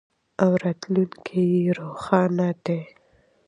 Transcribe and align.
او 0.41 0.51
راتلونکی 0.63 1.43
یې 1.57 1.71
روښانه 1.79 2.49
دی. 2.65 2.81